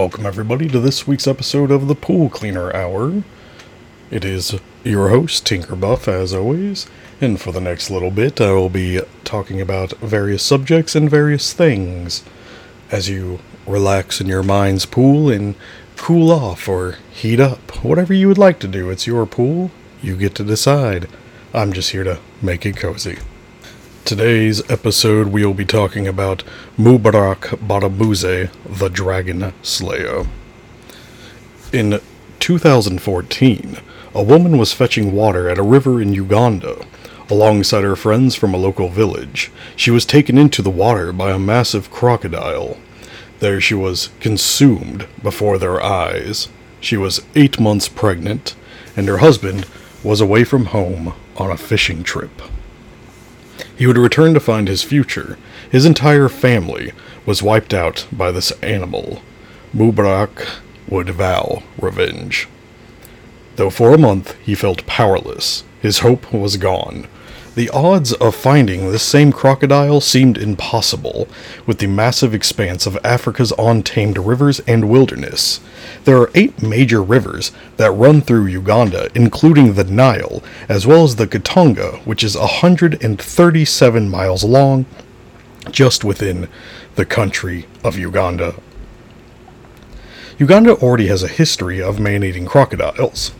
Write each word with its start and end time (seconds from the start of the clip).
Welcome, 0.00 0.24
everybody, 0.24 0.66
to 0.68 0.80
this 0.80 1.06
week's 1.06 1.26
episode 1.26 1.70
of 1.70 1.86
the 1.86 1.94
Pool 1.94 2.30
Cleaner 2.30 2.74
Hour. 2.74 3.22
It 4.10 4.24
is 4.24 4.58
your 4.82 5.10
host, 5.10 5.44
Tinkerbuff, 5.44 6.08
as 6.08 6.32
always, 6.32 6.88
and 7.20 7.38
for 7.38 7.52
the 7.52 7.60
next 7.60 7.90
little 7.90 8.10
bit, 8.10 8.40
I 8.40 8.52
will 8.52 8.70
be 8.70 9.02
talking 9.24 9.60
about 9.60 9.90
various 9.98 10.42
subjects 10.42 10.96
and 10.96 11.10
various 11.10 11.52
things 11.52 12.24
as 12.90 13.10
you 13.10 13.40
relax 13.66 14.22
in 14.22 14.26
your 14.26 14.42
mind's 14.42 14.86
pool 14.86 15.28
and 15.28 15.54
cool 15.98 16.30
off 16.30 16.66
or 16.66 16.96
heat 17.10 17.38
up. 17.38 17.84
Whatever 17.84 18.14
you 18.14 18.28
would 18.28 18.38
like 18.38 18.58
to 18.60 18.68
do, 18.68 18.88
it's 18.88 19.06
your 19.06 19.26
pool. 19.26 19.70
You 20.00 20.16
get 20.16 20.34
to 20.36 20.44
decide. 20.44 21.10
I'm 21.52 21.74
just 21.74 21.90
here 21.90 22.04
to 22.04 22.20
make 22.40 22.64
it 22.64 22.78
cozy. 22.78 23.18
Today's 24.04 24.68
episode, 24.68 25.28
we'll 25.28 25.54
be 25.54 25.64
talking 25.64 26.08
about 26.08 26.42
Mubarak 26.76 27.58
Batambuze, 27.64 28.50
the 28.64 28.88
Dragon 28.88 29.52
Slayer. 29.62 30.26
In 31.72 32.00
2014, 32.40 33.76
a 34.12 34.22
woman 34.22 34.58
was 34.58 34.72
fetching 34.72 35.12
water 35.12 35.48
at 35.48 35.58
a 35.58 35.62
river 35.62 36.02
in 36.02 36.12
Uganda. 36.12 36.84
Alongside 37.28 37.84
her 37.84 37.94
friends 37.94 38.34
from 38.34 38.52
a 38.52 38.56
local 38.58 38.88
village, 38.88 39.52
she 39.76 39.92
was 39.92 40.04
taken 40.04 40.36
into 40.36 40.60
the 40.60 40.70
water 40.70 41.12
by 41.12 41.30
a 41.30 41.38
massive 41.38 41.92
crocodile. 41.92 42.78
There 43.38 43.60
she 43.60 43.74
was 43.74 44.10
consumed 44.18 45.06
before 45.22 45.56
their 45.56 45.80
eyes. 45.80 46.48
She 46.80 46.96
was 46.96 47.24
eight 47.36 47.60
months 47.60 47.88
pregnant, 47.88 48.56
and 48.96 49.06
her 49.06 49.18
husband 49.18 49.66
was 50.02 50.20
away 50.20 50.42
from 50.42 50.66
home 50.66 51.14
on 51.36 51.52
a 51.52 51.56
fishing 51.56 52.02
trip. 52.02 52.42
He 53.80 53.86
would 53.86 53.96
return 53.96 54.34
to 54.34 54.40
find 54.40 54.68
his 54.68 54.82
future. 54.82 55.38
His 55.70 55.86
entire 55.86 56.28
family 56.28 56.92
was 57.24 57.42
wiped 57.42 57.72
out 57.72 58.06
by 58.12 58.30
this 58.30 58.50
animal. 58.60 59.22
Mubarak 59.74 60.46
would 60.86 61.08
vow 61.08 61.62
revenge. 61.80 62.46
Though 63.56 63.70
for 63.70 63.94
a 63.94 63.98
month 63.98 64.36
he 64.42 64.54
felt 64.54 64.84
powerless, 64.84 65.64
his 65.80 66.00
hope 66.00 66.30
was 66.30 66.58
gone. 66.58 67.06
The 67.56 67.68
odds 67.70 68.12
of 68.12 68.36
finding 68.36 68.92
this 68.92 69.02
same 69.02 69.32
crocodile 69.32 70.00
seemed 70.00 70.38
impossible, 70.38 71.26
with 71.66 71.78
the 71.78 71.88
massive 71.88 72.32
expanse 72.32 72.86
of 72.86 72.96
Africa's 73.02 73.52
untamed 73.58 74.18
rivers 74.18 74.60
and 74.68 74.88
wilderness. 74.88 75.58
There 76.04 76.18
are 76.18 76.30
eight 76.36 76.62
major 76.62 77.02
rivers 77.02 77.50
that 77.76 77.90
run 77.90 78.20
through 78.20 78.46
Uganda, 78.46 79.10
including 79.16 79.74
the 79.74 79.82
Nile, 79.82 80.44
as 80.68 80.86
well 80.86 81.02
as 81.02 81.16
the 81.16 81.26
Katonga, 81.26 81.98
which 82.04 82.22
is 82.22 82.36
137 82.36 84.08
miles 84.08 84.44
long, 84.44 84.86
just 85.72 86.04
within 86.04 86.48
the 86.94 87.04
country 87.04 87.66
of 87.82 87.98
Uganda. 87.98 88.54
Uganda 90.38 90.74
already 90.74 91.08
has 91.08 91.24
a 91.24 91.28
history 91.28 91.82
of 91.82 91.98
man 91.98 92.22
eating 92.22 92.46
crocodiles. 92.46 93.32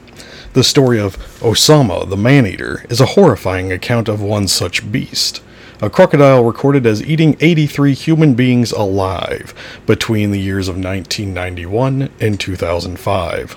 The 0.53 0.65
story 0.65 0.99
of 0.99 1.17
Osama 1.39 2.09
the 2.09 2.17
Man 2.17 2.45
Eater 2.45 2.85
is 2.89 3.01
a 3.01 3.15
horrifying 3.15 3.71
account 3.71 4.09
of 4.09 4.21
one 4.21 4.49
such 4.49 4.91
beast. 4.91 5.41
A 5.81 5.89
crocodile 5.89 6.43
recorded 6.43 6.87
as 6.87 7.07
eating 7.07 7.37
83 7.39 7.95
human 7.95 8.35
beings 8.35 8.73
alive 8.73 9.55
between 9.87 10.33
the 10.33 10.41
years 10.41 10.67
of 10.67 10.75
1991 10.75 12.11
and 12.19 12.41
2005. 12.41 13.57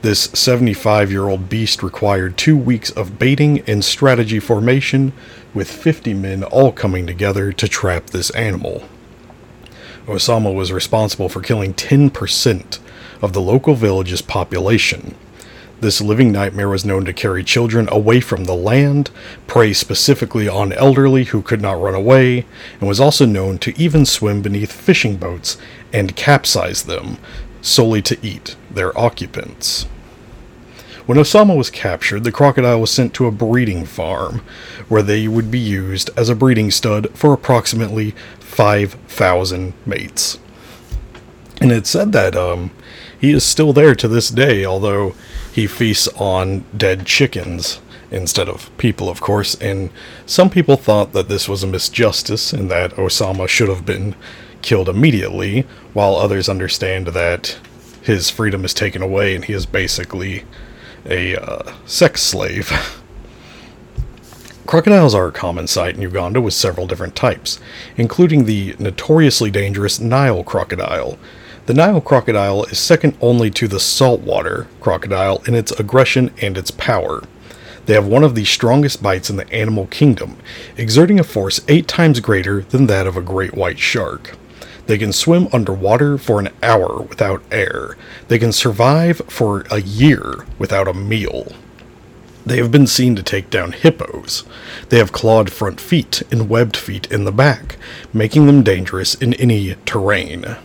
This 0.00 0.30
75 0.32 1.10
year 1.12 1.28
old 1.28 1.50
beast 1.50 1.82
required 1.82 2.38
two 2.38 2.56
weeks 2.56 2.88
of 2.92 3.18
baiting 3.18 3.60
and 3.66 3.84
strategy 3.84 4.40
formation, 4.40 5.12
with 5.52 5.70
50 5.70 6.14
men 6.14 6.42
all 6.42 6.72
coming 6.72 7.06
together 7.06 7.52
to 7.52 7.68
trap 7.68 8.06
this 8.06 8.30
animal. 8.30 8.84
Osama 10.06 10.54
was 10.54 10.72
responsible 10.72 11.28
for 11.28 11.42
killing 11.42 11.74
10% 11.74 12.78
of 13.20 13.34
the 13.34 13.42
local 13.42 13.74
village's 13.74 14.22
population. 14.22 15.14
This 15.80 16.02
living 16.02 16.30
nightmare 16.30 16.68
was 16.68 16.84
known 16.84 17.06
to 17.06 17.12
carry 17.14 17.42
children 17.42 17.88
away 17.90 18.20
from 18.20 18.44
the 18.44 18.54
land, 18.54 19.10
prey 19.46 19.72
specifically 19.72 20.46
on 20.46 20.74
elderly 20.74 21.24
who 21.24 21.40
could 21.40 21.62
not 21.62 21.80
run 21.80 21.94
away, 21.94 22.44
and 22.78 22.88
was 22.88 23.00
also 23.00 23.24
known 23.24 23.56
to 23.58 23.78
even 23.80 24.04
swim 24.04 24.42
beneath 24.42 24.72
fishing 24.72 25.16
boats 25.16 25.56
and 25.90 26.16
capsize 26.16 26.82
them 26.82 27.16
solely 27.62 28.02
to 28.02 28.18
eat 28.22 28.56
their 28.70 28.96
occupants. 28.98 29.84
When 31.06 31.16
Osama 31.16 31.56
was 31.56 31.70
captured, 31.70 32.24
the 32.24 32.32
crocodile 32.32 32.82
was 32.82 32.90
sent 32.90 33.14
to 33.14 33.26
a 33.26 33.32
breeding 33.32 33.86
farm, 33.86 34.42
where 34.88 35.02
they 35.02 35.28
would 35.28 35.50
be 35.50 35.58
used 35.58 36.10
as 36.14 36.28
a 36.28 36.36
breeding 36.36 36.70
stud 36.70 37.08
for 37.14 37.32
approximately 37.32 38.14
5,000 38.38 39.72
mates. 39.86 40.38
And 41.60 41.70
it 41.70 41.86
said 41.86 42.12
that 42.12 42.34
um, 42.36 42.70
he 43.20 43.32
is 43.32 43.44
still 43.44 43.72
there 43.72 43.94
to 43.94 44.08
this 44.08 44.30
day, 44.30 44.64
although 44.64 45.14
he 45.52 45.66
feasts 45.66 46.08
on 46.16 46.64
dead 46.76 47.04
chickens 47.04 47.80
instead 48.10 48.48
of 48.48 48.76
people, 48.78 49.08
of 49.08 49.20
course. 49.20 49.54
And 49.56 49.90
some 50.26 50.50
people 50.50 50.76
thought 50.76 51.12
that 51.12 51.28
this 51.28 51.48
was 51.48 51.62
a 51.62 51.66
misjustice 51.66 52.52
and 52.52 52.70
that 52.70 52.92
Osama 52.92 53.46
should 53.46 53.68
have 53.68 53.84
been 53.84 54.16
killed 54.62 54.88
immediately, 54.88 55.62
while 55.92 56.16
others 56.16 56.48
understand 56.48 57.08
that 57.08 57.58
his 58.02 58.30
freedom 58.30 58.64
is 58.64 58.74
taken 58.74 59.02
away 59.02 59.34
and 59.34 59.44
he 59.44 59.52
is 59.52 59.66
basically 59.66 60.44
a 61.06 61.36
uh, 61.36 61.72
sex 61.86 62.22
slave. 62.22 62.70
Crocodiles 64.66 65.14
are 65.14 65.28
a 65.28 65.32
common 65.32 65.66
sight 65.66 65.96
in 65.96 66.02
Uganda 66.02 66.40
with 66.40 66.54
several 66.54 66.86
different 66.86 67.16
types, 67.16 67.58
including 67.96 68.44
the 68.44 68.76
notoriously 68.78 69.50
dangerous 69.50 69.98
Nile 69.98 70.44
crocodile, 70.44 71.18
the 71.70 71.74
Nile 71.74 72.00
crocodile 72.00 72.64
is 72.64 72.80
second 72.80 73.16
only 73.20 73.48
to 73.48 73.68
the 73.68 73.78
saltwater 73.78 74.66
crocodile 74.80 75.40
in 75.46 75.54
its 75.54 75.70
aggression 75.70 76.32
and 76.42 76.58
its 76.58 76.72
power. 76.72 77.22
They 77.86 77.94
have 77.94 78.08
one 78.08 78.24
of 78.24 78.34
the 78.34 78.44
strongest 78.44 79.00
bites 79.00 79.30
in 79.30 79.36
the 79.36 79.48
animal 79.52 79.86
kingdom, 79.86 80.36
exerting 80.76 81.20
a 81.20 81.22
force 81.22 81.60
eight 81.68 81.86
times 81.86 82.18
greater 82.18 82.62
than 82.62 82.86
that 82.86 83.06
of 83.06 83.16
a 83.16 83.22
great 83.22 83.54
white 83.54 83.78
shark. 83.78 84.36
They 84.86 84.98
can 84.98 85.12
swim 85.12 85.46
underwater 85.52 86.18
for 86.18 86.40
an 86.40 86.48
hour 86.60 87.02
without 87.02 87.40
air. 87.52 87.96
They 88.26 88.40
can 88.40 88.50
survive 88.50 89.22
for 89.28 89.64
a 89.70 89.80
year 89.80 90.44
without 90.58 90.88
a 90.88 90.92
meal. 90.92 91.52
They 92.44 92.56
have 92.56 92.72
been 92.72 92.88
seen 92.88 93.14
to 93.14 93.22
take 93.22 93.48
down 93.48 93.70
hippos. 93.70 94.42
They 94.88 94.98
have 94.98 95.12
clawed 95.12 95.52
front 95.52 95.80
feet 95.80 96.24
and 96.32 96.48
webbed 96.48 96.76
feet 96.76 97.06
in 97.12 97.22
the 97.22 97.30
back, 97.30 97.76
making 98.12 98.46
them 98.46 98.64
dangerous 98.64 99.14
in 99.14 99.34
any 99.34 99.76
terrain. 99.86 100.56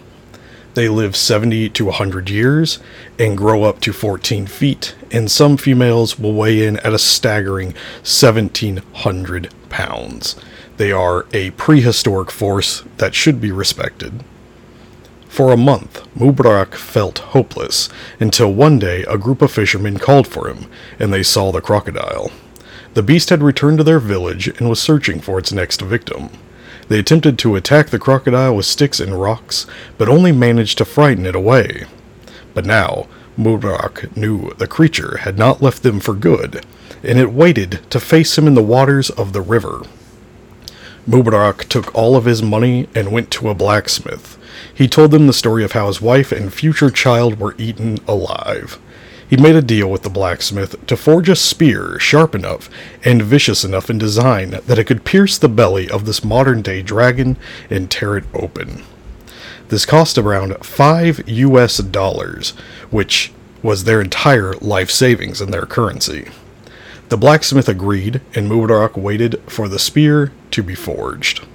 They 0.76 0.90
live 0.90 1.16
70 1.16 1.70
to 1.70 1.86
100 1.86 2.30
years 2.30 2.80
and 3.18 3.38
grow 3.38 3.64
up 3.64 3.80
to 3.80 3.94
14 3.94 4.46
feet, 4.46 4.94
and 5.10 5.32
some 5.32 5.56
females 5.56 6.20
will 6.20 6.34
weigh 6.34 6.68
in 6.68 6.80
at 6.80 6.94
a 6.94 7.00
staggering 7.00 7.68
1,700 8.04 9.54
pounds. 9.70 10.36
They 10.76 10.92
are 10.92 11.28
a 11.32 11.52
prehistoric 11.52 12.30
force 12.30 12.84
that 12.98 13.16
should 13.16 13.40
be 13.40 13.54
respected. 13.54 14.26
For 15.30 15.54
a 15.54 15.58
month, 15.58 16.06
Mubarak 16.14 16.76
felt 16.76 17.20
hopeless 17.20 17.88
until 18.20 18.54
one 18.54 18.78
day 18.78 19.04
a 19.04 19.18
group 19.18 19.42
of 19.42 19.54
fishermen 19.54 19.98
called 19.98 20.28
for 20.28 20.50
him, 20.50 20.70
and 21.00 21.14
they 21.14 21.24
saw 21.24 21.54
the 21.54 21.62
crocodile. 21.62 22.32
The 22.96 23.04
beast 23.04 23.30
had 23.30 23.42
returned 23.42 23.78
to 23.78 23.86
their 23.86 24.00
village 24.00 24.50
and 24.50 24.68
was 24.68 24.82
searching 24.82 25.22
for 25.22 25.40
its 25.40 25.54
next 25.54 25.80
victim. 25.80 26.32
They 26.88 27.00
attempted 27.00 27.40
to 27.40 27.56
attack 27.56 27.90
the 27.90 28.00
crocodile 28.00 28.56
with 28.56 28.66
sticks 28.66 29.00
and 29.00 29.20
rocks, 29.20 29.66
but 29.98 30.10
only 30.10 30.32
managed 30.32 30.78
to 30.78 30.86
frighten 30.86 31.26
it 31.26 31.36
away. 31.36 31.86
But 32.54 32.66
now, 32.66 33.08
Mubarak 33.38 34.16
knew 34.16 34.54
the 34.58 34.68
creature 34.68 35.18
had 35.18 35.38
not 35.38 35.62
left 35.62 35.84
them 35.84 36.00
for 36.00 36.14
good, 36.14 36.66
and 37.04 37.20
it 37.20 37.32
waited 37.32 37.80
to 37.90 38.00
face 38.00 38.38
him 38.38 38.48
in 38.48 38.54
the 38.54 38.64
waters 38.64 39.10
of 39.10 39.34
the 39.34 39.42
river. 39.42 39.82
Mubarak 41.08 41.68
took 41.68 41.94
all 41.94 42.16
of 42.16 42.26
his 42.26 42.42
money 42.42 42.88
and 42.96 43.12
went 43.12 43.30
to 43.32 43.50
a 43.50 43.56
blacksmith. 43.56 44.38
He 44.74 44.88
told 44.88 45.12
them 45.12 45.28
the 45.28 45.34
story 45.34 45.64
of 45.64 45.74
how 45.74 45.88
his 45.88 46.02
wife 46.02 46.32
and 46.32 46.54
future 46.54 46.90
child 46.90 47.40
were 47.40 47.56
eaten 47.58 48.00
alive. 48.08 48.80
He 49.28 49.38
made 49.38 49.56
a 49.56 49.62
deal 49.62 49.90
with 49.90 50.04
the 50.04 50.10
blacksmith 50.10 50.86
to 50.86 50.96
forge 50.96 51.30
a 51.30 51.36
spear 51.36 51.98
sharp 52.00 52.36
enough 52.36 52.70
and 53.04 53.24
vicious 53.24 53.64
enough 53.64 53.90
in 53.90 53.98
design 53.98 54.52
that 54.52 54.78
it 54.78 54.86
could 54.86 55.04
pierce 55.04 55.38
the 55.38 55.50
belly 55.50 55.90
of 55.90 56.06
this 56.06 56.24
modern 56.24 56.62
day 56.62 56.84
dragon 56.84 57.38
and 57.70 57.90
tear 57.90 58.18
it 58.18 58.26
open. 58.34 58.84
This 59.70 59.86
cost 59.86 60.20
around 60.20 60.64
5 60.64 61.28
US 61.28 61.78
dollars, 61.80 62.52
which 62.92 63.32
was 63.64 63.84
their 63.84 64.00
entire 64.00 64.54
life 64.56 64.92
savings 64.92 65.42
in 65.42 65.50
their 65.50 65.66
currency. 65.66 66.30
The 67.10 67.18
blacksmith 67.18 67.68
agreed, 67.68 68.22
and 68.36 68.50
Mubarak 68.50 68.96
waited 68.96 69.42
for 69.48 69.68
the 69.68 69.80
spear 69.80 70.32
to 70.52 70.62
be 70.62 70.76
forged. 70.76 71.46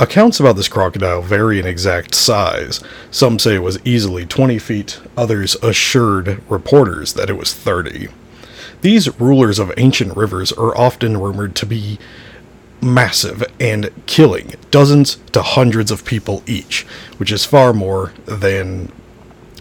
Accounts 0.00 0.38
about 0.38 0.54
this 0.54 0.68
crocodile 0.68 1.22
vary 1.22 1.58
in 1.58 1.66
exact 1.66 2.14
size. 2.14 2.80
Some 3.10 3.40
say 3.40 3.56
it 3.56 3.64
was 3.64 3.84
easily 3.84 4.24
20 4.24 4.56
feet, 4.60 5.00
others 5.16 5.56
assured 5.56 6.40
reporters 6.48 7.14
that 7.14 7.28
it 7.28 7.36
was 7.36 7.52
30. 7.52 8.06
These 8.82 9.18
rulers 9.18 9.58
of 9.58 9.72
ancient 9.76 10.16
rivers 10.16 10.52
are 10.52 10.76
often 10.78 11.16
rumored 11.16 11.56
to 11.56 11.66
be 11.66 11.98
massive 12.80 13.42
and 13.58 13.90
killing 14.06 14.54
dozens 14.70 15.16
to 15.32 15.42
hundreds 15.42 15.90
of 15.90 16.04
people 16.04 16.44
each, 16.46 16.82
which 17.16 17.32
is 17.32 17.44
far 17.44 17.72
more 17.72 18.12
than 18.24 18.92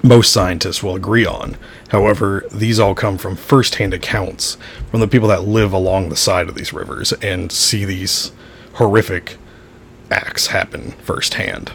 most 0.04 0.32
scientists 0.32 0.84
will 0.84 0.96
agree 0.96 1.26
on. 1.26 1.58
However, 1.90 2.46
these 2.52 2.80
all 2.80 2.94
come 2.94 3.18
from 3.18 3.36
first 3.38 3.76
hand 3.76 3.96
accounts 3.96 4.60
from 4.92 5.00
the 5.00 5.08
people 5.08 5.30
that 5.30 5.48
live 5.48 5.74
along 5.74 6.10
the 6.10 6.16
side 6.16 6.48
of 6.48 6.54
these 6.54 6.74
rivers 6.74 7.12
and 7.14 7.52
see 7.52 7.86
these 7.86 8.32
horrific 8.74 9.38
acts 10.12 10.48
happen 10.48 10.92
firsthand. 11.04 11.72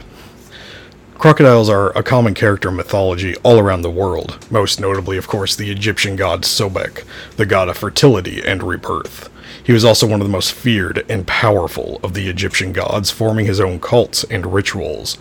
Crocodiles 1.23 1.69
are 1.69 1.97
a 1.97 2.03
common 2.03 2.35
character 2.35 2.71
in 2.71 2.75
mythology 2.75 3.37
all 3.45 3.61
around 3.61 3.83
the 3.83 3.91
world, 3.91 4.45
most 4.51 4.81
notably, 4.81 5.17
of 5.17 5.29
course, 5.29 5.55
the 5.55 5.71
Egyptian 5.71 6.17
god 6.17 6.43
Sobek, 6.43 7.05
the 7.37 7.47
god 7.47 7.69
of 7.69 7.77
fertility 7.77 8.45
and 8.45 8.61
rebirth. 8.61 9.31
He 9.63 9.73
was 9.73 9.85
also 9.85 10.07
one 10.07 10.21
of 10.21 10.27
the 10.27 10.33
most 10.33 10.53
feared 10.53 11.07
and 11.09 11.25
powerful 11.25 12.01
of 12.03 12.15
the 12.15 12.29
Egyptian 12.29 12.73
gods, 12.73 13.13
forming 13.13 13.47
his 13.47 13.61
own 13.61 13.79
cults 13.79 14.25
and 14.25 14.53
rituals. 14.53 15.17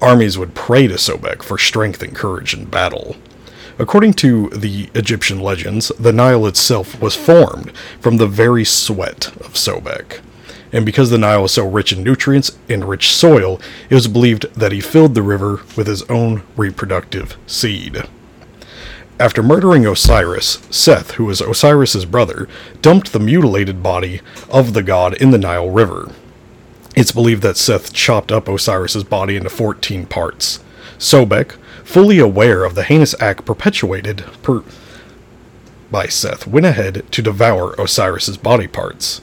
Armies 0.00 0.38
would 0.38 0.54
pray 0.54 0.86
to 0.86 0.94
Sobek 0.94 1.42
for 1.42 1.58
strength 1.58 2.00
and 2.00 2.14
courage 2.14 2.54
in 2.54 2.66
battle. 2.66 3.16
According 3.76 4.14
to 4.14 4.50
the 4.50 4.88
Egyptian 4.94 5.40
legends, 5.40 5.90
the 5.98 6.12
Nile 6.12 6.46
itself 6.46 7.00
was 7.02 7.16
formed 7.16 7.72
from 8.00 8.18
the 8.18 8.28
very 8.28 8.64
sweat 8.64 9.28
of 9.38 9.54
Sobek 9.54 10.20
and 10.72 10.86
because 10.86 11.10
the 11.10 11.18
Nile 11.18 11.42
was 11.42 11.52
so 11.52 11.66
rich 11.66 11.92
in 11.92 12.02
nutrients 12.02 12.56
and 12.68 12.88
rich 12.88 13.12
soil, 13.12 13.60
it 13.88 13.94
was 13.94 14.08
believed 14.08 14.52
that 14.54 14.72
he 14.72 14.80
filled 14.80 15.14
the 15.14 15.22
river 15.22 15.62
with 15.76 15.86
his 15.86 16.02
own 16.04 16.42
reproductive 16.56 17.36
seed. 17.46 18.04
After 19.18 19.42
murdering 19.42 19.86
Osiris, 19.86 20.60
Seth, 20.70 21.12
who 21.12 21.26
was 21.26 21.42
Osiris's 21.42 22.06
brother, 22.06 22.48
dumped 22.80 23.12
the 23.12 23.20
mutilated 23.20 23.82
body 23.82 24.20
of 24.48 24.72
the 24.72 24.82
god 24.82 25.14
in 25.14 25.30
the 25.30 25.38
Nile 25.38 25.68
River. 25.68 26.10
It's 26.96 27.12
believed 27.12 27.42
that 27.42 27.58
Seth 27.58 27.92
chopped 27.92 28.32
up 28.32 28.48
Osiris's 28.48 29.04
body 29.04 29.36
into 29.36 29.50
14 29.50 30.06
parts. 30.06 30.60
Sobek, 30.98 31.52
fully 31.84 32.18
aware 32.18 32.64
of 32.64 32.74
the 32.74 32.82
heinous 32.82 33.14
act 33.20 33.44
perpetuated 33.44 34.24
per- 34.42 34.64
by 35.90 36.06
Seth, 36.06 36.46
went 36.46 36.66
ahead 36.66 37.04
to 37.10 37.22
devour 37.22 37.78
Osiris's 37.78 38.36
body 38.36 38.68
parts. 38.68 39.20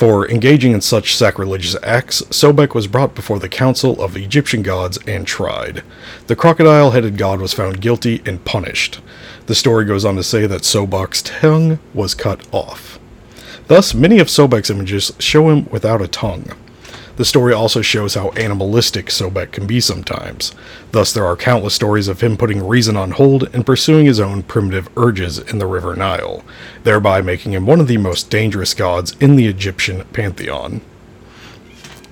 For 0.00 0.26
engaging 0.30 0.72
in 0.72 0.80
such 0.80 1.14
sacrilegious 1.14 1.76
acts, 1.82 2.22
Sobek 2.30 2.74
was 2.74 2.86
brought 2.86 3.14
before 3.14 3.38
the 3.38 3.50
council 3.50 4.02
of 4.02 4.16
Egyptian 4.16 4.62
gods 4.62 4.98
and 5.06 5.26
tried. 5.26 5.82
The 6.26 6.34
crocodile 6.34 6.92
headed 6.92 7.18
god 7.18 7.38
was 7.38 7.52
found 7.52 7.82
guilty 7.82 8.22
and 8.24 8.42
punished. 8.42 9.00
The 9.44 9.54
story 9.54 9.84
goes 9.84 10.06
on 10.06 10.16
to 10.16 10.22
say 10.22 10.46
that 10.46 10.62
Sobek's 10.62 11.20
tongue 11.20 11.80
was 11.92 12.14
cut 12.14 12.40
off. 12.50 12.98
Thus, 13.66 13.92
many 13.92 14.20
of 14.20 14.28
Sobek's 14.28 14.70
images 14.70 15.12
show 15.18 15.50
him 15.50 15.66
without 15.70 16.00
a 16.00 16.08
tongue. 16.08 16.50
The 17.20 17.26
story 17.26 17.52
also 17.52 17.82
shows 17.82 18.14
how 18.14 18.30
animalistic 18.30 19.08
Sobek 19.08 19.52
can 19.52 19.66
be 19.66 19.78
sometimes. 19.78 20.54
Thus, 20.92 21.12
there 21.12 21.26
are 21.26 21.36
countless 21.36 21.74
stories 21.74 22.08
of 22.08 22.22
him 22.22 22.38
putting 22.38 22.66
reason 22.66 22.96
on 22.96 23.10
hold 23.10 23.54
and 23.54 23.66
pursuing 23.66 24.06
his 24.06 24.18
own 24.18 24.42
primitive 24.42 24.88
urges 24.96 25.38
in 25.38 25.58
the 25.58 25.66
River 25.66 25.94
Nile, 25.94 26.42
thereby 26.82 27.20
making 27.20 27.52
him 27.52 27.66
one 27.66 27.78
of 27.78 27.88
the 27.88 27.98
most 27.98 28.30
dangerous 28.30 28.72
gods 28.72 29.14
in 29.20 29.36
the 29.36 29.46
Egyptian 29.46 30.02
pantheon. 30.14 30.80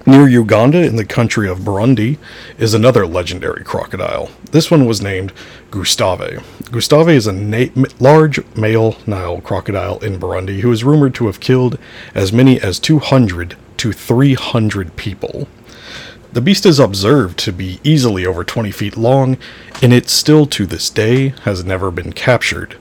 Near 0.04 0.28
Uganda, 0.28 0.84
in 0.84 0.96
the 0.96 1.06
country 1.06 1.48
of 1.48 1.60
Burundi, 1.60 2.18
is 2.58 2.74
another 2.74 3.06
legendary 3.06 3.64
crocodile. 3.64 4.28
This 4.52 4.70
one 4.70 4.84
was 4.84 5.00
named 5.00 5.32
Gustave. 5.70 6.42
Gustave 6.70 7.16
is 7.16 7.26
a 7.26 7.32
na- 7.32 7.86
large 7.98 8.44
male 8.54 8.98
Nile 9.06 9.40
crocodile 9.40 10.00
in 10.00 10.20
Burundi 10.20 10.60
who 10.60 10.70
is 10.70 10.84
rumored 10.84 11.14
to 11.14 11.28
have 11.28 11.40
killed 11.40 11.78
as 12.14 12.30
many 12.30 12.60
as 12.60 12.78
200 12.78 13.56
to 13.78 13.92
300 13.92 14.96
people. 14.96 15.48
The 16.32 16.40
beast 16.42 16.66
is 16.66 16.78
observed 16.78 17.38
to 17.40 17.52
be 17.52 17.80
easily 17.82 18.26
over 18.26 18.44
20 18.44 18.70
feet 18.70 18.96
long, 18.96 19.38
and 19.82 19.92
it 19.92 20.08
still 20.08 20.46
to 20.46 20.66
this 20.66 20.90
day 20.90 21.28
has 21.44 21.64
never 21.64 21.90
been 21.90 22.12
captured. 22.12 22.76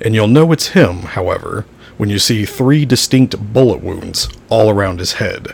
And 0.00 0.14
you'll 0.14 0.28
know 0.28 0.52
it's 0.52 0.68
him, 0.68 1.02
however, 1.02 1.66
when 1.96 2.10
you 2.10 2.18
see 2.18 2.44
three 2.44 2.84
distinct 2.84 3.52
bullet 3.52 3.82
wounds 3.82 4.28
all 4.48 4.70
around 4.70 5.00
his 5.00 5.14
head. 5.14 5.48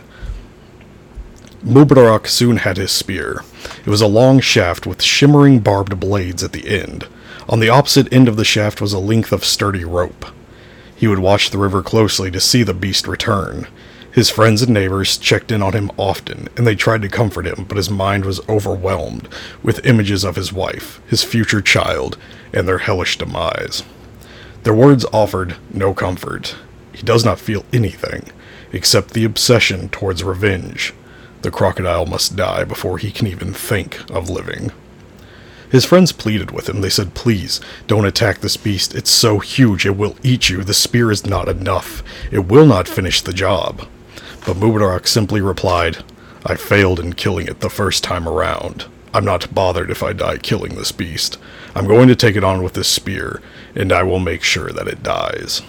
Mubarak 1.63 2.27
soon 2.27 2.57
had 2.57 2.77
his 2.77 2.91
spear. 2.91 3.43
It 3.85 3.89
was 3.89 4.01
a 4.01 4.07
long 4.07 4.39
shaft 4.39 4.85
with 4.85 5.01
shimmering 5.01 5.59
barbed 5.59 5.99
blades 5.99 6.43
at 6.43 6.53
the 6.53 6.67
end. 6.67 7.07
On 7.49 7.59
the 7.59 7.69
opposite 7.69 8.11
end 8.13 8.27
of 8.27 8.37
the 8.37 8.45
shaft 8.45 8.79
was 8.79 8.93
a 8.93 8.99
length 8.99 9.31
of 9.31 9.43
sturdy 9.43 9.83
rope. 9.83 10.27
He 10.95 11.07
would 11.07 11.19
watch 11.19 11.49
the 11.49 11.57
river 11.57 11.81
closely 11.81 12.29
to 12.31 12.39
see 12.39 12.63
the 12.63 12.73
beast 12.73 13.07
return. 13.07 13.67
His 14.11 14.31
friends 14.31 14.63
and 14.63 14.73
neighbors 14.73 15.17
checked 15.17 15.51
in 15.51 15.61
on 15.61 15.73
him 15.73 15.91
often, 15.95 16.49
and 16.57 16.65
they 16.65 16.75
tried 16.75 17.03
to 17.03 17.09
comfort 17.09 17.45
him, 17.45 17.65
but 17.67 17.77
his 17.77 17.91
mind 17.91 18.25
was 18.25 18.41
overwhelmed 18.49 19.29
with 19.61 19.85
images 19.85 20.23
of 20.23 20.35
his 20.35 20.51
wife, 20.51 20.99
his 21.07 21.23
future 21.23 21.61
child, 21.61 22.17
and 22.51 22.67
their 22.67 22.79
hellish 22.79 23.17
demise. 23.17 23.83
Their 24.63 24.73
words 24.73 25.05
offered 25.13 25.57
no 25.71 25.93
comfort. 25.93 26.55
He 26.91 27.03
does 27.03 27.23
not 27.23 27.39
feel 27.39 27.65
anything, 27.71 28.31
except 28.73 29.13
the 29.13 29.25
obsession 29.25 29.89
towards 29.89 30.23
revenge. 30.23 30.93
The 31.43 31.51
crocodile 31.51 32.07
must 32.07 32.35
die 32.35 32.63
before 32.63 32.97
he 32.97 33.11
can 33.11 33.27
even 33.27 33.53
think 33.53 34.09
of 34.09 34.29
living. 34.29 34.71
His 35.71 35.85
friends 35.85 36.11
pleaded 36.11 36.49
with 36.49 36.67
him. 36.67 36.81
They 36.81 36.89
said, 36.89 37.13
Please, 37.13 37.61
don't 37.85 38.05
attack 38.05 38.39
this 38.39 38.57
beast. 38.57 38.95
It's 38.95 39.11
so 39.11 39.37
huge 39.37 39.85
it 39.85 39.95
will 39.95 40.17
eat 40.23 40.49
you. 40.49 40.63
The 40.63 40.73
spear 40.73 41.11
is 41.11 41.27
not 41.27 41.47
enough. 41.47 42.03
It 42.31 42.47
will 42.47 42.65
not 42.65 42.87
finish 42.87 43.21
the 43.21 43.33
job. 43.33 43.87
But 44.45 44.57
Mubarak 44.57 45.07
simply 45.07 45.41
replied, 45.41 46.03
I 46.45 46.55
failed 46.55 46.99
in 46.99 47.13
killing 47.13 47.47
it 47.47 47.59
the 47.59 47.69
first 47.69 48.03
time 48.03 48.27
around. 48.27 48.85
I'm 49.13 49.25
not 49.25 49.53
bothered 49.53 49.91
if 49.91 50.03
I 50.03 50.13
die 50.13 50.37
killing 50.37 50.75
this 50.75 50.91
beast. 50.91 51.37
I'm 51.75 51.87
going 51.87 52.07
to 52.07 52.15
take 52.15 52.35
it 52.35 52.43
on 52.43 52.63
with 52.63 52.73
this 52.73 52.87
spear, 52.87 53.41
and 53.75 53.91
I 53.91 54.03
will 54.03 54.19
make 54.19 54.43
sure 54.43 54.71
that 54.71 54.87
it 54.87 55.03
dies. 55.03 55.61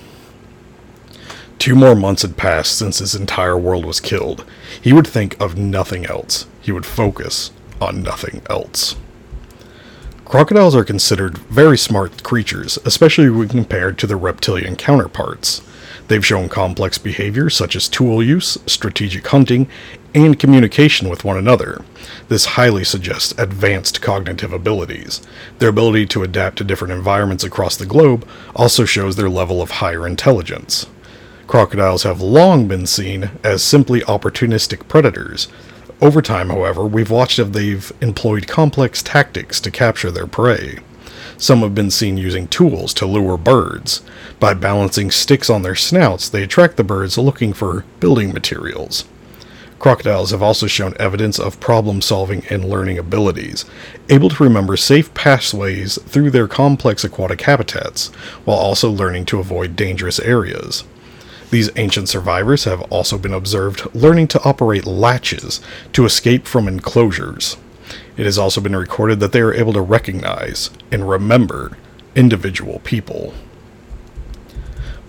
Two 1.58 1.74
more 1.74 1.94
months 1.94 2.22
had 2.22 2.36
passed 2.36 2.78
since 2.78 3.00
his 3.00 3.14
entire 3.14 3.58
world 3.58 3.84
was 3.84 4.00
killed. 4.00 4.44
He 4.80 4.92
would 4.92 5.06
think 5.06 5.38
of 5.40 5.58
nothing 5.58 6.06
else. 6.06 6.46
He 6.62 6.72
would 6.72 6.86
focus 6.86 7.50
on 7.80 8.02
nothing 8.02 8.42
else. 8.48 8.96
Crocodiles 10.24 10.76
are 10.76 10.84
considered 10.84 11.38
very 11.38 11.76
smart 11.76 12.22
creatures, 12.22 12.78
especially 12.84 13.28
when 13.28 13.48
compared 13.48 13.98
to 13.98 14.06
their 14.06 14.16
reptilian 14.16 14.76
counterparts. 14.76 15.60
They've 16.10 16.26
shown 16.26 16.48
complex 16.48 16.98
behavior 16.98 17.48
such 17.50 17.76
as 17.76 17.88
tool 17.88 18.20
use, 18.20 18.58
strategic 18.66 19.24
hunting, 19.28 19.68
and 20.12 20.36
communication 20.36 21.08
with 21.08 21.22
one 21.22 21.38
another. 21.38 21.84
This 22.26 22.46
highly 22.56 22.82
suggests 22.82 23.32
advanced 23.38 24.02
cognitive 24.02 24.52
abilities. 24.52 25.24
Their 25.60 25.68
ability 25.68 26.06
to 26.06 26.24
adapt 26.24 26.58
to 26.58 26.64
different 26.64 26.94
environments 26.94 27.44
across 27.44 27.76
the 27.76 27.86
globe 27.86 28.26
also 28.56 28.84
shows 28.84 29.14
their 29.14 29.28
level 29.28 29.62
of 29.62 29.70
higher 29.70 30.04
intelligence. 30.04 30.88
Crocodiles 31.46 32.02
have 32.02 32.20
long 32.20 32.66
been 32.66 32.88
seen 32.88 33.30
as 33.44 33.62
simply 33.62 34.00
opportunistic 34.00 34.88
predators. 34.88 35.46
Over 36.02 36.20
time, 36.20 36.48
however, 36.48 36.84
we've 36.86 37.12
watched 37.12 37.38
as 37.38 37.52
they've 37.52 37.92
employed 38.00 38.48
complex 38.48 39.00
tactics 39.00 39.60
to 39.60 39.70
capture 39.70 40.10
their 40.10 40.26
prey. 40.26 40.80
Some 41.40 41.60
have 41.60 41.74
been 41.74 41.90
seen 41.90 42.18
using 42.18 42.48
tools 42.48 42.92
to 42.94 43.06
lure 43.06 43.38
birds. 43.38 44.02
By 44.38 44.52
balancing 44.52 45.10
sticks 45.10 45.48
on 45.48 45.62
their 45.62 45.74
snouts, 45.74 46.28
they 46.28 46.42
attract 46.42 46.76
the 46.76 46.84
birds 46.84 47.16
looking 47.16 47.54
for 47.54 47.86
building 47.98 48.34
materials. 48.34 49.06
Crocodiles 49.78 50.32
have 50.32 50.42
also 50.42 50.66
shown 50.66 50.92
evidence 50.98 51.38
of 51.38 51.58
problem 51.58 52.02
solving 52.02 52.44
and 52.50 52.66
learning 52.66 52.98
abilities, 52.98 53.64
able 54.10 54.28
to 54.28 54.44
remember 54.44 54.76
safe 54.76 55.14
pathways 55.14 55.98
through 56.02 56.30
their 56.30 56.46
complex 56.46 57.04
aquatic 57.04 57.40
habitats, 57.40 58.08
while 58.44 58.58
also 58.58 58.90
learning 58.90 59.24
to 59.24 59.40
avoid 59.40 59.76
dangerous 59.76 60.20
areas. 60.20 60.84
These 61.50 61.70
ancient 61.76 62.10
survivors 62.10 62.64
have 62.64 62.82
also 62.92 63.16
been 63.16 63.32
observed 63.32 63.88
learning 63.94 64.28
to 64.28 64.44
operate 64.44 64.84
latches 64.84 65.62
to 65.94 66.04
escape 66.04 66.46
from 66.46 66.68
enclosures. 66.68 67.56
It 68.16 68.24
has 68.24 68.38
also 68.38 68.60
been 68.60 68.76
recorded 68.76 69.20
that 69.20 69.32
they 69.32 69.40
are 69.40 69.54
able 69.54 69.72
to 69.72 69.80
recognize 69.80 70.70
and 70.90 71.08
remember 71.08 71.76
individual 72.14 72.80
people. 72.84 73.34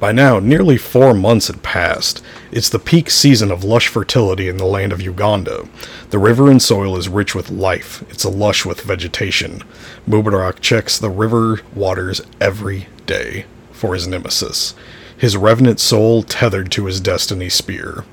By 0.02 0.12
now, 0.12 0.40
nearly 0.40 0.78
four 0.78 1.14
months 1.14 1.46
had 1.46 1.62
passed. 1.62 2.24
It's 2.52 2.70
the 2.70 2.80
peak 2.80 3.12
season 3.12 3.52
of 3.52 3.64
lush 3.64 3.88
fertility 3.88 4.48
in 4.48 4.58
the 4.58 4.66
land 4.66 4.92
of 4.92 5.02
Uganda. 5.02 5.68
The 6.10 6.18
river 6.18 6.50
and 6.50 6.60
soil 6.60 6.98
is 6.98 7.08
rich 7.08 7.36
with 7.36 7.52
life, 7.52 8.04
it's 8.10 8.26
lush 8.26 8.66
with 8.66 8.82
vegetation. 8.82 9.64
Mubarak 10.10 10.60
checks 10.60 10.98
the 10.98 11.12
river 11.12 11.62
waters 11.76 12.20
every 12.40 12.88
day 13.06 13.46
for 13.72 13.94
his 13.94 14.08
nemesis, 14.08 14.74
his 15.16 15.38
revenant 15.38 15.80
soul 15.80 16.24
tethered 16.24 16.72
to 16.72 16.86
his 16.86 17.00
destiny 17.00 17.50
spear. 17.50 18.04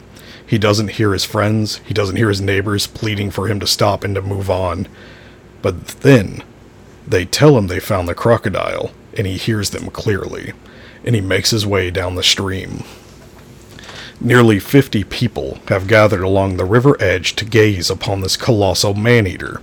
He 0.48 0.56
doesn't 0.56 0.92
hear 0.92 1.12
his 1.12 1.26
friends, 1.26 1.82
he 1.84 1.92
doesn't 1.92 2.16
hear 2.16 2.30
his 2.30 2.40
neighbors 2.40 2.86
pleading 2.86 3.30
for 3.30 3.48
him 3.48 3.60
to 3.60 3.66
stop 3.66 4.02
and 4.02 4.14
to 4.14 4.22
move 4.22 4.48
on. 4.48 4.88
But 5.60 5.88
then, 6.00 6.42
they 7.06 7.26
tell 7.26 7.58
him 7.58 7.66
they 7.66 7.80
found 7.80 8.08
the 8.08 8.14
crocodile, 8.14 8.92
and 9.14 9.26
he 9.26 9.36
hears 9.36 9.70
them 9.70 9.90
clearly, 9.90 10.54
and 11.04 11.14
he 11.14 11.20
makes 11.20 11.50
his 11.50 11.66
way 11.66 11.90
down 11.90 12.14
the 12.14 12.22
stream. 12.22 12.84
Nearly 14.22 14.58
fifty 14.58 15.04
people 15.04 15.58
have 15.68 15.86
gathered 15.86 16.22
along 16.22 16.56
the 16.56 16.64
river 16.64 16.96
edge 16.98 17.36
to 17.36 17.44
gaze 17.44 17.90
upon 17.90 18.22
this 18.22 18.38
colossal 18.38 18.94
man 18.94 19.26
eater. 19.26 19.60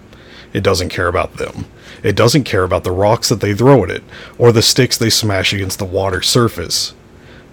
It 0.53 0.61
doesn't 0.61 0.89
care 0.89 1.07
about 1.07 1.37
them. 1.37 1.65
It 2.03 2.15
doesn't 2.15 2.43
care 2.43 2.63
about 2.63 2.83
the 2.83 2.91
rocks 2.91 3.27
that 3.29 3.41
they 3.41 3.55
throw 3.55 3.83
at 3.83 3.89
it, 3.89 4.03
or 4.37 4.51
the 4.51 4.61
sticks 4.61 4.99
they 4.99 5.09
smash 5.09 5.51
against 5.51 5.79
the 5.79 5.85
water 5.85 6.21
surface. 6.21 6.93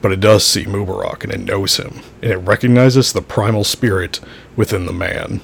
But 0.03 0.13
it 0.13 0.21
does 0.21 0.45
see 0.45 0.65
Mubarak 0.65 1.25
and 1.25 1.33
it 1.33 1.41
knows 1.41 1.79
him, 1.79 2.01
and 2.21 2.33
it 2.33 2.39
recognizes 2.39 3.13
the 3.13 3.23
primal 3.23 3.65
spirit 3.65 4.21
within 4.57 4.85
the 4.85 4.93
man. 4.93 5.41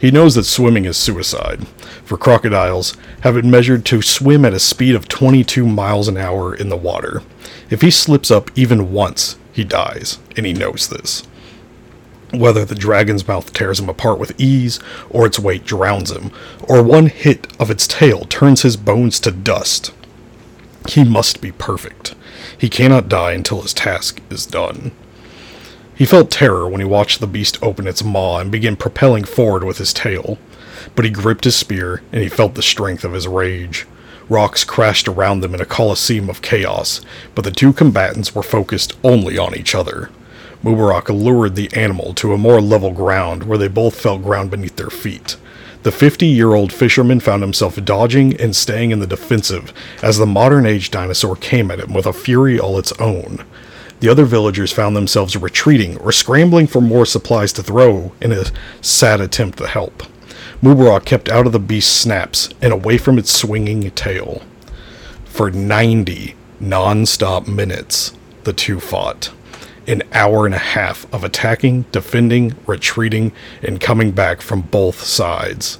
He 0.00 0.10
knows 0.10 0.34
that 0.36 0.44
swimming 0.44 0.84
is 0.84 0.96
suicide, 0.96 1.66
for 2.04 2.16
crocodiles 2.16 2.96
have 3.22 3.34
been 3.34 3.50
measured 3.50 3.84
to 3.86 4.00
swim 4.00 4.44
at 4.44 4.54
a 4.54 4.60
speed 4.60 4.94
of 4.94 5.08
22 5.08 5.66
miles 5.66 6.08
an 6.08 6.16
hour 6.16 6.54
in 6.54 6.68
the 6.68 6.76
water. 6.76 7.22
If 7.68 7.82
he 7.82 7.90
slips 7.90 8.30
up 8.30 8.50
even 8.56 8.92
once, 8.92 9.36
he 9.52 9.64
dies, 9.64 10.18
and 10.36 10.46
he 10.46 10.52
knows 10.52 10.88
this. 10.88 11.24
Whether 12.32 12.64
the 12.64 12.74
dragon's 12.74 13.26
mouth 13.26 13.52
tears 13.52 13.80
him 13.80 13.88
apart 13.88 14.18
with 14.18 14.38
ease, 14.40 14.78
or 15.10 15.26
its 15.26 15.38
weight 15.38 15.64
drowns 15.64 16.12
him, 16.12 16.30
or 16.62 16.82
one 16.82 17.06
hit 17.06 17.52
of 17.58 17.70
its 17.70 17.86
tail 17.86 18.24
turns 18.24 18.62
his 18.62 18.76
bones 18.76 19.18
to 19.20 19.30
dust, 19.32 19.92
he 20.88 21.04
must 21.04 21.40
be 21.40 21.50
perfect. 21.50 22.14
He 22.56 22.68
cannot 22.68 23.08
die 23.08 23.32
until 23.32 23.62
his 23.62 23.74
task 23.74 24.20
is 24.30 24.46
done. 24.46 24.92
He 25.94 26.06
felt 26.06 26.30
terror 26.30 26.68
when 26.68 26.80
he 26.80 26.86
watched 26.86 27.20
the 27.20 27.26
beast 27.26 27.58
open 27.60 27.88
its 27.88 28.04
maw 28.04 28.38
and 28.38 28.52
begin 28.52 28.76
propelling 28.76 29.24
forward 29.24 29.64
with 29.64 29.78
his 29.78 29.92
tail. 29.92 30.38
But 30.94 31.04
he 31.04 31.10
gripped 31.10 31.44
his 31.44 31.56
spear, 31.56 32.02
and 32.12 32.22
he 32.22 32.28
felt 32.28 32.54
the 32.54 32.62
strength 32.62 33.04
of 33.04 33.12
his 33.12 33.26
rage. 33.26 33.86
Rocks 34.28 34.62
crashed 34.62 35.08
around 35.08 35.40
them 35.40 35.54
in 35.54 35.60
a 35.60 35.66
coliseum 35.66 36.30
of 36.30 36.42
chaos, 36.42 37.00
but 37.34 37.44
the 37.44 37.50
two 37.50 37.72
combatants 37.72 38.34
were 38.34 38.42
focused 38.42 38.96
only 39.02 39.38
on 39.38 39.56
each 39.56 39.74
other. 39.74 40.10
Mubarak 40.62 41.08
lured 41.08 41.56
the 41.56 41.72
animal 41.72 42.14
to 42.14 42.32
a 42.32 42.38
more 42.38 42.60
level 42.60 42.92
ground 42.92 43.44
where 43.44 43.58
they 43.58 43.68
both 43.68 44.00
felt 44.00 44.22
ground 44.22 44.50
beneath 44.50 44.76
their 44.76 44.90
feet. 44.90 45.36
The 45.84 45.92
50 45.92 46.26
year 46.26 46.54
old 46.54 46.72
fisherman 46.72 47.20
found 47.20 47.42
himself 47.42 47.82
dodging 47.84 48.38
and 48.40 48.54
staying 48.54 48.90
in 48.90 48.98
the 48.98 49.06
defensive 49.06 49.72
as 50.02 50.18
the 50.18 50.26
modern 50.26 50.66
age 50.66 50.90
dinosaur 50.90 51.36
came 51.36 51.70
at 51.70 51.80
him 51.80 51.92
with 51.92 52.06
a 52.06 52.12
fury 52.12 52.58
all 52.58 52.78
its 52.78 52.92
own. 53.00 53.44
The 54.00 54.08
other 54.08 54.24
villagers 54.24 54.72
found 54.72 54.96
themselves 54.96 55.36
retreating 55.36 55.96
or 55.98 56.12
scrambling 56.12 56.66
for 56.66 56.80
more 56.80 57.06
supplies 57.06 57.52
to 57.54 57.62
throw 57.62 58.12
in 58.20 58.32
a 58.32 58.44
sad 58.80 59.20
attempt 59.20 59.58
to 59.58 59.66
help. 59.66 60.02
Mubarak 60.62 61.04
kept 61.04 61.28
out 61.28 61.46
of 61.46 61.52
the 61.52 61.60
beast's 61.60 61.92
snaps 61.92 62.48
and 62.60 62.72
away 62.72 62.98
from 62.98 63.18
its 63.18 63.32
swinging 63.32 63.90
tail. 63.92 64.42
For 65.24 65.50
90 65.50 66.34
non 66.60 67.06
stop 67.06 67.46
minutes, 67.46 68.12
the 68.44 68.52
two 68.52 68.80
fought. 68.80 69.30
An 69.88 70.04
hour 70.12 70.46
and 70.46 70.54
a 70.54 70.58
half 70.58 71.12
of 71.12 71.24
attacking, 71.24 71.82
defending, 71.90 72.54
retreating, 72.66 73.32
and 73.62 73.80
coming 73.80 74.12
back 74.12 74.40
from 74.40 74.60
both 74.60 75.02
sides 75.02 75.78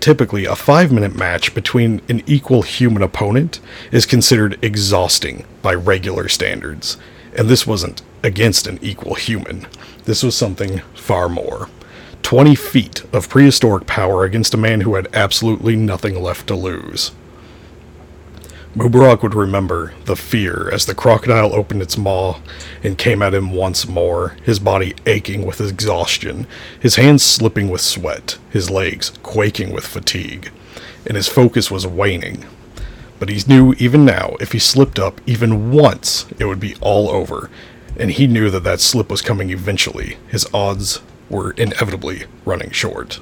typically 0.00 0.44
a 0.44 0.54
five 0.54 0.92
minute 0.92 1.16
match 1.16 1.54
between 1.54 2.00
an 2.08 2.22
equal 2.26 2.62
human 2.62 3.02
opponent 3.02 3.60
is 3.90 4.06
considered 4.06 4.58
exhausting 4.62 5.44
by 5.62 5.74
regular 5.74 6.28
standards. 6.28 6.96
And 7.36 7.48
this 7.48 7.66
wasn't 7.66 8.02
against 8.22 8.66
an 8.66 8.78
equal 8.82 9.14
human, 9.14 9.66
this 10.04 10.22
was 10.22 10.36
something 10.36 10.78
far 10.94 11.28
more. 11.28 11.68
20 12.22 12.54
feet 12.54 13.04
of 13.12 13.28
prehistoric 13.28 13.86
power 13.86 14.24
against 14.24 14.54
a 14.54 14.56
man 14.56 14.80
who 14.80 14.94
had 14.94 15.08
absolutely 15.12 15.76
nothing 15.76 16.20
left 16.20 16.46
to 16.48 16.56
lose. 16.56 17.12
Mubarak 18.76 19.22
would 19.22 19.34
remember 19.34 19.94
the 20.04 20.14
fear 20.14 20.68
as 20.70 20.84
the 20.84 20.94
crocodile 20.94 21.54
opened 21.54 21.80
its 21.80 21.96
maw 21.96 22.40
and 22.82 22.98
came 22.98 23.22
at 23.22 23.32
him 23.32 23.50
once 23.50 23.88
more, 23.88 24.36
his 24.42 24.58
body 24.58 24.94
aching 25.06 25.46
with 25.46 25.62
exhaustion, 25.62 26.46
his 26.78 26.96
hands 26.96 27.22
slipping 27.22 27.70
with 27.70 27.80
sweat, 27.80 28.36
his 28.50 28.68
legs 28.68 29.12
quaking 29.22 29.72
with 29.72 29.86
fatigue, 29.86 30.50
and 31.06 31.16
his 31.16 31.26
focus 31.26 31.70
was 31.70 31.86
waning. 31.86 32.44
But 33.18 33.30
he 33.30 33.42
knew 33.48 33.72
even 33.78 34.04
now, 34.04 34.36
if 34.40 34.52
he 34.52 34.58
slipped 34.58 34.98
up 34.98 35.22
even 35.26 35.72
once, 35.72 36.26
it 36.38 36.44
would 36.44 36.60
be 36.60 36.76
all 36.82 37.08
over, 37.08 37.48
and 37.98 38.10
he 38.10 38.26
knew 38.26 38.50
that 38.50 38.64
that 38.64 38.80
slip 38.80 39.10
was 39.10 39.22
coming 39.22 39.48
eventually. 39.48 40.18
His 40.28 40.46
odds 40.52 41.00
were 41.30 41.52
inevitably 41.52 42.24
running 42.44 42.72
short. 42.72 43.20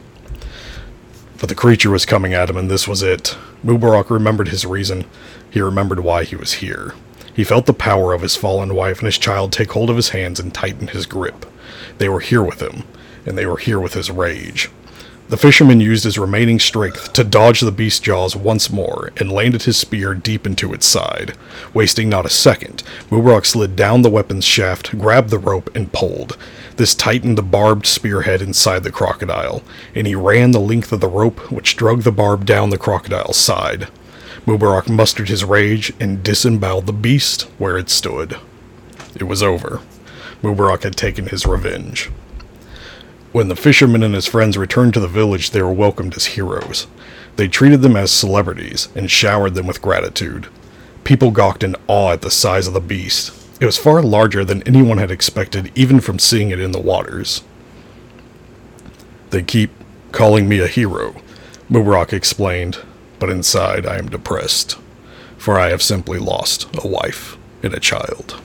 But 1.38 1.48
the 1.48 1.54
creature 1.54 1.90
was 1.90 2.06
coming 2.06 2.32
at 2.32 2.48
him, 2.48 2.56
and 2.56 2.70
this 2.70 2.86
was 2.86 3.02
it. 3.02 3.36
Mubarak 3.64 4.10
remembered 4.10 4.48
his 4.48 4.64
reason. 4.64 5.04
He 5.50 5.60
remembered 5.60 6.00
why 6.00 6.24
he 6.24 6.36
was 6.36 6.54
here. 6.54 6.94
He 7.34 7.44
felt 7.44 7.66
the 7.66 7.74
power 7.74 8.12
of 8.12 8.22
his 8.22 8.36
fallen 8.36 8.74
wife 8.74 8.98
and 8.98 9.06
his 9.06 9.18
child 9.18 9.52
take 9.52 9.72
hold 9.72 9.90
of 9.90 9.96
his 9.96 10.10
hands 10.10 10.38
and 10.38 10.54
tighten 10.54 10.88
his 10.88 11.06
grip. 11.06 11.46
They 11.98 12.08
were 12.08 12.20
here 12.20 12.42
with 12.42 12.62
him, 12.62 12.84
and 13.26 13.36
they 13.36 13.46
were 13.46 13.56
here 13.56 13.80
with 13.80 13.94
his 13.94 14.10
rage. 14.10 14.70
The 15.26 15.38
fisherman 15.38 15.80
used 15.80 16.04
his 16.04 16.18
remaining 16.18 16.60
strength 16.60 17.14
to 17.14 17.24
dodge 17.24 17.60
the 17.60 17.72
beast's 17.72 17.98
jaws 17.98 18.36
once 18.36 18.70
more 18.70 19.10
and 19.16 19.32
landed 19.32 19.62
his 19.62 19.78
spear 19.78 20.14
deep 20.14 20.46
into 20.46 20.74
its 20.74 20.84
side. 20.84 21.34
Wasting 21.72 22.10
not 22.10 22.26
a 22.26 22.30
second, 22.30 22.82
Mubarak 23.10 23.46
slid 23.46 23.74
down 23.74 24.02
the 24.02 24.10
weapon's 24.10 24.44
shaft, 24.44 24.96
grabbed 24.98 25.30
the 25.30 25.38
rope, 25.38 25.74
and 25.74 25.92
pulled. 25.92 26.36
This 26.76 26.94
tightened 26.94 27.38
the 27.38 27.42
barbed 27.42 27.86
spearhead 27.86 28.42
inside 28.42 28.84
the 28.84 28.92
crocodile, 28.92 29.62
and 29.94 30.06
he 30.06 30.14
ran 30.14 30.50
the 30.50 30.60
length 30.60 30.92
of 30.92 31.00
the 31.00 31.08
rope, 31.08 31.50
which 31.50 31.76
drug 31.76 32.02
the 32.02 32.12
barb 32.12 32.44
down 32.44 32.68
the 32.68 32.76
crocodile's 32.76 33.38
side. 33.38 33.88
Mubarak 34.46 34.90
mustered 34.90 35.30
his 35.30 35.42
rage 35.42 35.90
and 35.98 36.22
disemboweled 36.22 36.86
the 36.86 36.92
beast 36.92 37.42
where 37.56 37.78
it 37.78 37.88
stood. 37.88 38.36
It 39.14 39.24
was 39.24 39.42
over. 39.42 39.80
Mubarak 40.42 40.82
had 40.82 40.96
taken 40.96 41.28
his 41.28 41.46
revenge. 41.46 42.10
When 43.34 43.48
the 43.48 43.56
fisherman 43.56 44.04
and 44.04 44.14
his 44.14 44.28
friends 44.28 44.56
returned 44.56 44.94
to 44.94 45.00
the 45.00 45.08
village, 45.08 45.50
they 45.50 45.60
were 45.60 45.72
welcomed 45.72 46.14
as 46.14 46.26
heroes. 46.26 46.86
They 47.34 47.48
treated 47.48 47.82
them 47.82 47.96
as 47.96 48.12
celebrities 48.12 48.86
and 48.94 49.10
showered 49.10 49.56
them 49.56 49.66
with 49.66 49.82
gratitude. 49.82 50.46
People 51.02 51.32
gawked 51.32 51.64
in 51.64 51.74
awe 51.88 52.12
at 52.12 52.22
the 52.22 52.30
size 52.30 52.68
of 52.68 52.74
the 52.74 52.80
beast, 52.80 53.32
it 53.60 53.66
was 53.66 53.76
far 53.76 54.02
larger 54.02 54.44
than 54.44 54.62
anyone 54.62 54.98
had 54.98 55.10
expected, 55.10 55.72
even 55.74 55.98
from 55.98 56.20
seeing 56.20 56.50
it 56.50 56.60
in 56.60 56.70
the 56.70 56.80
waters. 56.80 57.42
They 59.30 59.42
keep 59.42 59.72
calling 60.12 60.48
me 60.48 60.60
a 60.60 60.68
hero, 60.68 61.16
Mubarak 61.68 62.12
explained, 62.12 62.78
but 63.18 63.30
inside 63.30 63.84
I 63.84 63.96
am 63.96 64.10
depressed, 64.10 64.78
for 65.38 65.58
I 65.58 65.70
have 65.70 65.82
simply 65.82 66.20
lost 66.20 66.68
a 66.84 66.86
wife 66.86 67.36
and 67.64 67.74
a 67.74 67.80
child. 67.80 68.40